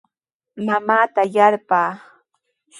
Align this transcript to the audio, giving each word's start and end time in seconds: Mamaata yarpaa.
Mamaata 0.65 1.21
yarpaa. 1.35 1.89